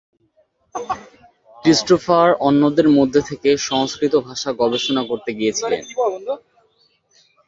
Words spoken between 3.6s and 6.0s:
সংস্কৃত ভাষা গবেষণা করতে গিয়েছিলেন।